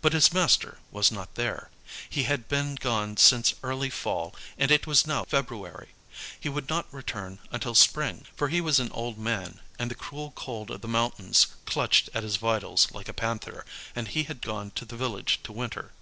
But 0.00 0.14
his 0.14 0.32
master 0.32 0.78
was 0.90 1.12
not 1.12 1.36
there; 1.36 1.70
he 2.08 2.24
had 2.24 2.48
been 2.48 2.74
gone 2.74 3.16
since 3.18 3.54
early 3.62 3.88
fall 3.88 4.34
and 4.58 4.68
it 4.68 4.84
was 4.84 5.06
now 5.06 5.22
February. 5.24 5.90
He 6.40 6.48
would 6.48 6.68
not 6.68 6.92
return 6.92 7.38
until 7.52 7.76
spring, 7.76 8.26
for 8.34 8.48
he 8.48 8.60
was 8.60 8.80
an 8.80 8.90
old 8.90 9.16
man, 9.16 9.60
and 9.78 9.88
the 9.88 9.94
cruel 9.94 10.32
cold 10.34 10.72
of 10.72 10.80
the 10.80 10.88
mountains 10.88 11.46
clutched 11.66 12.10
at 12.14 12.24
his 12.24 12.34
vitals 12.34 12.88
like 12.90 13.08
a 13.08 13.14
panther, 13.14 13.64
and 13.94 14.08
he 14.08 14.24
had 14.24 14.42
gone 14.42 14.72
to 14.72 14.84
the 14.84 14.96
village 14.96 15.38
to 15.44 15.52
winter. 15.52 15.92